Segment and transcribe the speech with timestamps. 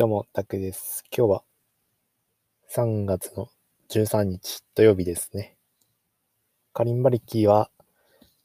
[0.00, 1.04] どうも、タクです。
[1.14, 1.42] 今日は
[2.74, 3.50] 3月の
[3.90, 5.58] 13日土曜日ですね。
[6.72, 7.70] カリンバ歴は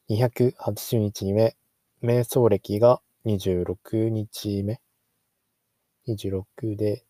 [0.10, 1.55] 280日目、
[2.04, 4.81] 瞑想歴が26日目。
[6.10, 7.05] 26で、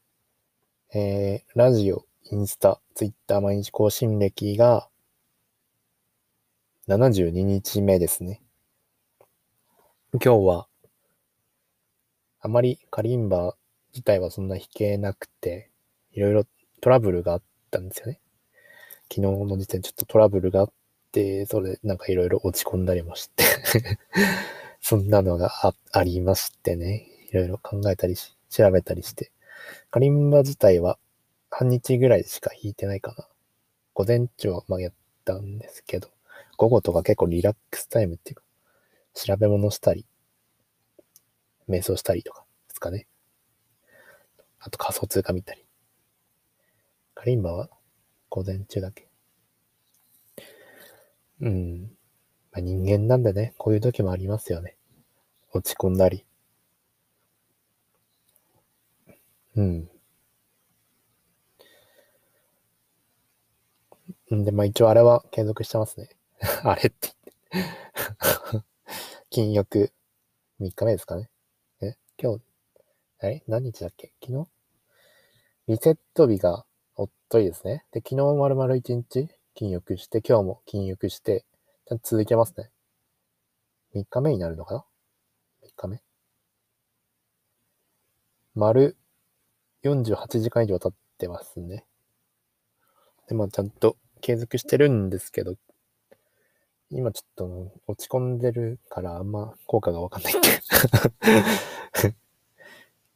[0.94, 4.88] えー、ラジオ、インスタ、ツイッター毎日更新歴が
[6.88, 8.44] 72日目ですね。
[10.14, 10.68] 今日は
[12.42, 13.56] あまりカリンバ
[13.96, 15.72] 自体はそんな弾けなくて、
[16.12, 16.44] いろいろ
[16.82, 17.42] トラブルがあっ
[17.72, 18.20] たんですよね。
[19.10, 20.72] 昨日の時点ちょっとトラブルがあっ
[21.14, 23.46] て、それでなんかいろいろ落ち込んだりもして
[24.82, 27.08] そんなのがありましてね。
[27.30, 29.32] いろいろ考えたりし、調べたりして。
[29.92, 31.00] カリンバ自体は
[31.50, 33.30] 半日ぐらいしか弾いてないかな。
[33.94, 34.94] 午前中はまあやっ
[35.24, 36.10] たんですけど、
[36.58, 38.44] 午後とか結構リラックスタイムっていうか、
[39.14, 40.06] 調べ物したり、
[41.70, 43.08] 瞑想したりとかですかね。
[44.66, 45.64] あと仮想通貨見たり。
[47.14, 47.70] カリンバは
[48.30, 49.08] 午前中だけ。
[51.40, 51.82] うん。
[52.52, 54.76] まあ、人間なんでね、こういう時もありますよね。
[55.54, 56.26] 落ち込んだり。
[59.56, 59.90] うん。
[64.34, 66.10] んで、まあ一応あれは継続してますね。
[66.64, 67.10] あれって
[67.52, 67.66] 言っ
[68.58, 68.66] て。
[69.30, 69.94] 禁欲
[70.60, 71.30] 3日目ですかね。
[71.82, 71.94] え？
[72.20, 72.42] 今日、
[73.22, 74.12] え何日だっけ？
[74.24, 74.55] 昨日？
[75.68, 76.64] リセット日が
[76.96, 77.86] おっといですね。
[77.92, 81.44] で、昨日丸々1日禁欲して、今日も禁欲して、
[81.88, 82.70] ちゃんと続けますね。
[83.96, 84.86] 3日目になるのかな
[85.64, 86.04] ?3 日目
[88.54, 88.96] 丸
[89.84, 91.84] 48時間以上経ってますね。
[93.28, 95.56] で、まあちゃんと継続してるんですけど、
[96.92, 100.62] 今ちょっと落ち込んでるからあんま効果がわかんないって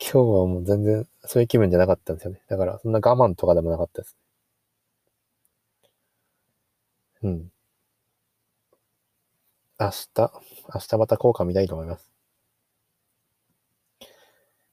[0.01, 2.41] 今日はもう全然そういう気分じゃなかったんですよね。
[2.47, 4.15] だからそんな我慢とかでもなかったです。
[7.21, 7.51] うん。
[9.79, 10.31] 明日、
[10.73, 12.09] 明日また効果見たいと思います。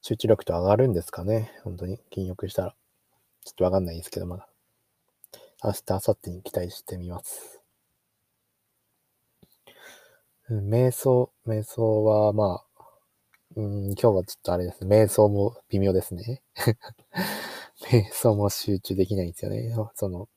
[0.01, 1.51] 集中力と上がるんですかね？
[1.63, 1.99] 本当に？
[2.09, 2.75] 禁欲したら。
[3.43, 4.47] ちょっとわかんないですけど、まだ。
[5.63, 7.61] 明日、明後日に期待してみます。
[10.49, 12.66] 瞑想、瞑想はまあ、
[13.57, 15.05] うん、今日はちょっとあれですね。
[15.05, 16.43] 瞑想も微妙ですね。
[17.89, 19.75] 瞑想も集中できないんですよね。
[19.95, 20.29] その、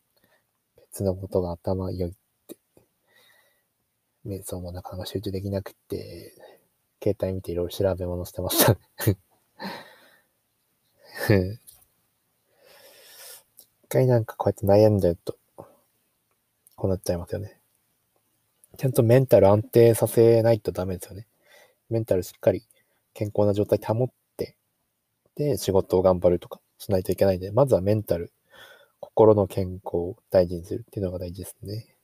[0.76, 2.14] 別のことが頭よいっ
[2.47, 2.56] て。
[4.25, 6.32] 瞑想もなかなか集中できなくて、
[7.03, 8.78] 携帯見ていろいろ調べ物してました
[11.28, 11.60] 一
[13.91, 15.37] 回なんかこうやって悩んじゃうと、
[16.75, 17.60] こうなっちゃいますよね。
[18.78, 21.26] ちゃんとメンタル安定させないとダメですよね。
[21.91, 22.64] メンタルしっかり
[23.20, 24.56] 健康な状態保って、
[25.36, 28.32] で、仕事を頑張るとかしないといけないんで、まずはメンタル、
[28.98, 31.94] 心の健康を大事にするっていうのが大事ですね。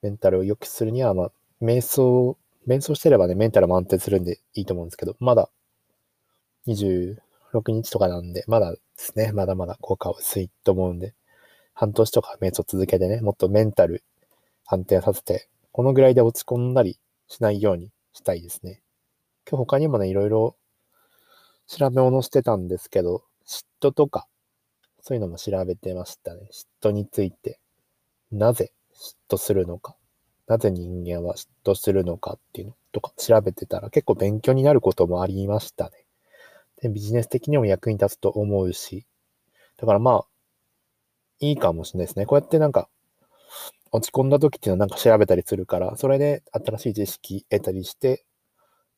[0.00, 5.50] メンタルを良くするには、まあ、瞑想、瞑想してればね、メンタルも安定するんでいいと思うんですけど、まだ
[6.68, 7.16] 26
[7.72, 11.14] 日とかなんで、まだですね、まだまだ効果薄いと思うんで、
[11.74, 14.04] 半年とか瞑想続けてね、もっとメンタル
[14.66, 18.82] 安定させて、このぐらいで落ち込んだりしないようにしたいですね。
[19.48, 20.56] 今日他にもね、いろいろ
[21.66, 24.26] 調べ物してたんですけど、嫉妬とか、
[25.00, 26.48] そういうのも調べてましたね。
[26.52, 27.60] 嫉妬について。
[28.30, 29.96] なぜ嫉妬するのか。
[30.48, 36.04] なぜ人間は嫉妬するのかっていうのとか調べてたら結構勉強になることもありましたね。
[36.82, 39.06] でビジネス的にも役に立つと思うし。
[39.76, 40.26] だからまあ、
[41.40, 42.26] いいかもしれないですね。
[42.26, 42.88] こうやってなんか、
[43.92, 48.24] 落ち込んだ時っていうのはなんか調べたりするから、それで新しい知識得たりして、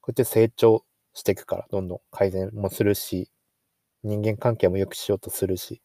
[0.01, 0.85] こうやって成長
[1.15, 3.31] していくから、どんどん改善もするし、
[4.03, 5.83] 人間関係も良くしようとするし。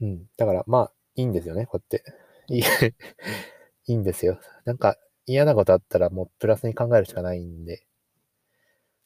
[0.00, 0.26] うん。
[0.36, 2.04] だからまあ、いいんですよね、こうやって。
[2.48, 2.62] いい
[3.92, 4.40] いいんですよ。
[4.64, 4.96] なんか
[5.26, 7.82] 嫌なことあったらもうプラスに考えるしかないんで、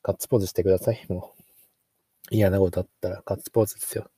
[0.02, 1.42] ガッツポーズしてください、もう。
[2.30, 4.10] 嫌なことあったらガッツポーズですよ。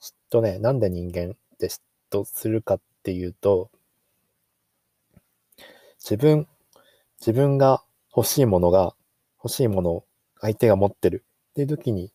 [0.00, 1.80] 嫉妬ね、なんで人間って嫉
[2.12, 3.70] とするかっていうと、
[5.98, 6.46] 自分、
[7.18, 7.82] 自分が
[8.14, 8.94] 欲しいものが、
[9.38, 10.04] 欲しいものを
[10.40, 12.12] 相手が持ってるっていう時に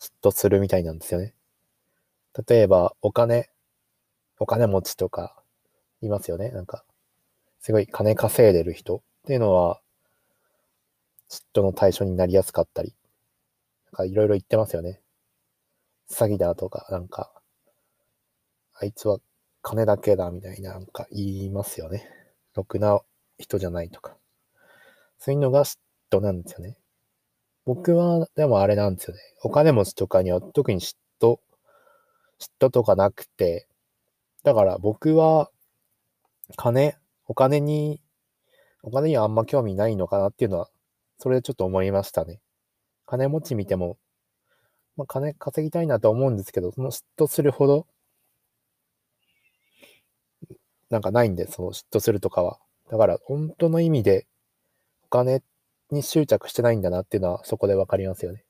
[0.00, 1.34] 嫉妬するみたいなんですよね。
[2.48, 3.50] 例えば、お金、
[4.38, 5.42] お金持ちとか、
[6.02, 6.50] いますよね。
[6.50, 6.84] なんか、
[7.60, 9.80] すごい金稼いでる人っていうのは、
[11.28, 12.94] 嫉妬の対象になりやすかったり、
[13.86, 15.00] なんかいろいろ言ってますよね。
[16.10, 17.32] 詐欺だとか、なんか、
[18.78, 19.18] あいつは
[19.68, 22.08] 金だけだみたいななんか言いますよね。
[22.54, 23.00] ろくな
[23.36, 24.16] 人じゃないとか。
[25.18, 25.78] そういうのが嫉
[26.08, 26.78] 妬なんですよね。
[27.64, 29.20] 僕は、でもあれなんですよね。
[29.42, 31.40] お金持ちとかには特に嫉妬、
[32.38, 33.66] 嫉妬とかなくて、
[34.44, 35.50] だから僕は、
[36.54, 36.96] 金、
[37.26, 38.00] お金に、
[38.84, 40.70] お金にはあんま興味ないのかなっていうのは、
[41.18, 42.38] それでちょっと思いましたね。
[43.04, 43.98] 金持ち見ても、
[44.96, 47.88] まあ、金稼ぎたいなと思うんですけど、その嫉妬するほど、
[50.90, 52.58] なんかないんで、その嫉妬するとかは。
[52.90, 54.26] だから、本当の意味で、
[55.06, 55.42] お金
[55.90, 58.44] に執着してないんだなっていうのは、そこでわかりますよね。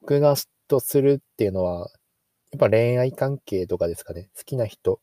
[0.00, 1.90] 僕が嫉妬するっていうのは、
[2.52, 4.30] やっぱ恋愛関係とかですかね。
[4.36, 5.00] 好きな人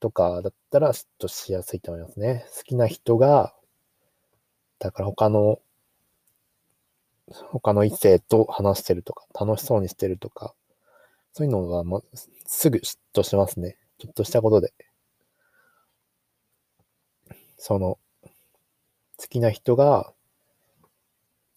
[0.00, 2.46] とかだったら嫉妬しやすいと思いますね。
[2.56, 3.54] 好きな人が、
[4.78, 5.60] だから他の、
[7.50, 10.54] 他の異性と話してるとか、楽しそうにしてるとか、
[11.32, 12.00] そういうのは、ま、
[12.46, 13.76] すぐ嫉妬しますね。
[13.98, 14.72] ちょっとしたことで。
[17.56, 17.98] その、
[19.18, 20.12] 好きな人が、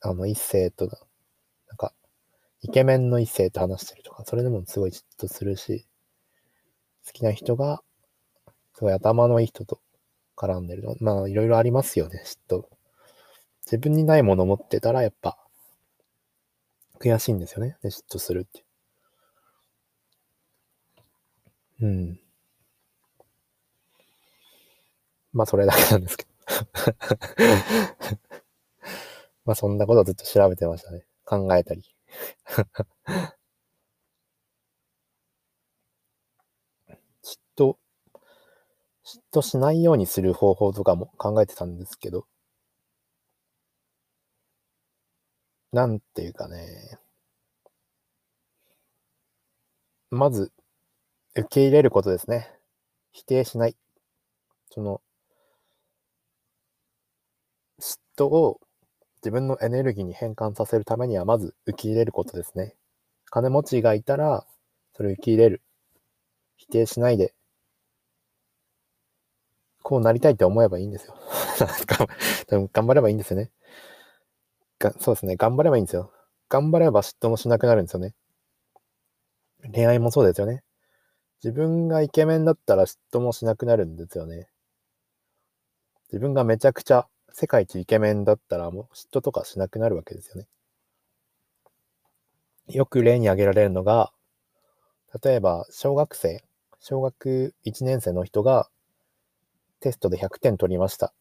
[0.02, 0.92] あの、異性と、な
[1.74, 1.94] んか、
[2.62, 5.88] イケメンの異性と話してるとか、それでもすごい嫉妬するし、
[7.06, 7.82] 好きな人が、
[8.76, 9.80] すごい頭のいい人と
[10.36, 10.96] 絡んでるの。
[11.00, 12.66] まあ、いろいろありますよね、嫉妬。
[13.66, 15.38] 自分にないものを持ってたら、やっぱ、
[17.00, 17.78] 悔しいんですよね。
[17.82, 18.66] で、嫉妬するって。
[21.82, 22.20] うん。
[25.36, 26.30] まあ、それだけなんですけど。
[29.46, 31.06] まあ、そんなことをずっと調べてましたね。
[31.26, 31.84] 考えたり。
[37.22, 37.78] 嫉妬、
[39.06, 42.28] 嫉妬しないようにする方法とかも考えてたんですけど、
[45.72, 46.98] なんていうかね、
[50.10, 50.52] まず、
[51.36, 52.52] 受け入れることですね。
[53.12, 53.78] 否定しない。
[54.72, 55.02] その、
[58.16, 58.60] 嫉妬を
[59.18, 62.76] 自分のエネルギーに変換させるためには、まず受け入れることですね。
[63.26, 64.46] 金持ちがいたら、
[64.94, 65.62] それを受け入れる。
[66.58, 67.34] 否定しないで、
[69.82, 71.16] こうなりたいって思えばいいんですよ。
[72.72, 73.52] 頑張ればいいんですよね。
[74.80, 75.36] がそうですね。
[75.36, 76.12] 頑張ればいいんですよ。
[76.50, 78.16] 頑張れば嫉妬もしなくなるんですよね。
[79.74, 80.64] 恋愛もそうですよね。
[81.44, 84.50] 自分がイケメンだったら嫉妬もしなくなるんですよね。
[86.12, 90.48] 自分がめちゃくちゃ世界一イケメンだったらもう嫉妬とかしなくなるわけですよね。
[92.70, 94.14] よく例に挙げられるのが、
[95.22, 96.46] 例えば小学生、
[96.80, 98.70] 小学1年生の人が
[99.82, 101.14] テストで100点取りました。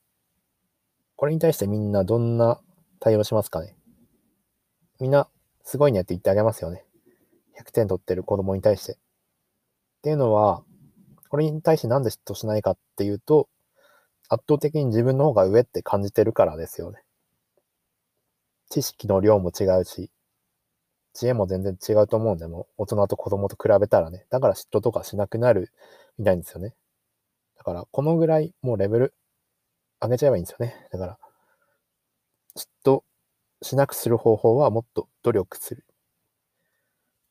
[1.17, 2.61] これに対してみんなどんな
[3.01, 3.77] 対応しますかね？
[5.01, 5.29] みんな
[5.65, 6.85] すごいねって言ってあげますよね。
[7.59, 8.93] 100点取ってる子供に対して。
[8.93, 8.97] っ
[10.03, 10.63] ていうのは、
[11.29, 13.49] これに対してなんで嫉妬しないかっていうと、
[14.29, 17.03] 圧倒的に自分の方が上って感じてるからですよね。
[18.71, 20.11] 知識の量も違うし、
[21.13, 25.71] 知恵も全然違うと思うんで、も大人と子供と比べたらね、だから嫉妬とかしなくなる
[26.19, 26.75] みたいんですよね。
[27.57, 29.15] だから、このぐらいもうレベル
[30.01, 30.89] 上げちゃえばいいんですよね。
[30.93, 31.19] だから、
[32.57, 33.03] 嫉妬
[33.63, 35.85] しなくする方法はもっと努力する。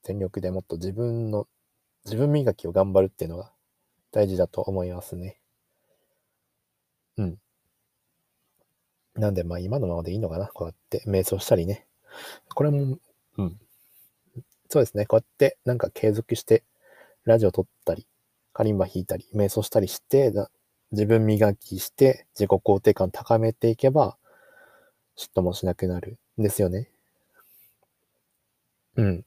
[0.03, 1.47] 全力でもっと自分の、
[2.05, 3.51] 自分磨きを頑張るっていうのが
[4.11, 5.42] 大事だと思いますね。
[7.17, 7.37] うん。
[9.15, 10.47] なんで、まあ今のままでいいのかな。
[10.47, 11.85] こうやって瞑想したりね。
[12.55, 12.97] これも、
[13.37, 13.59] うん。
[14.69, 15.05] そうですね。
[15.05, 16.63] こうやってなんか継続して、
[17.25, 18.07] ラジオ撮ったり、
[18.53, 20.33] カリンバ弾いたり、瞑想したりして、
[20.91, 24.17] 自分磨きして、自己肯定感高めていけば、
[25.17, 26.89] 嫉妬もしなくなるんですよね。
[28.95, 29.25] うん。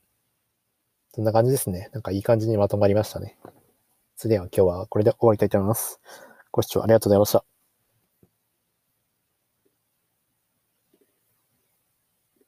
[1.13, 1.91] そんな感じですね。
[1.93, 3.39] なんかいい感じにまとまりましたね。
[4.17, 6.01] それでは今日はこれで終わりたいと思います。
[6.51, 7.56] ご視聴ありがとうございました。